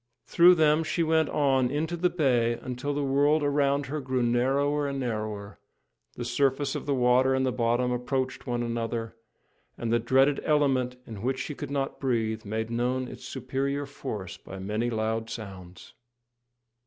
[0.25, 4.87] Through them she went on into the bay until the world around her grew narrower
[4.87, 5.59] and narrower,
[6.15, 9.15] the surface of the water and the bottom approached one another,
[9.77, 14.37] and the dreaded element in which she could not breathe made known its superior force
[14.37, 15.93] by many loud sounds.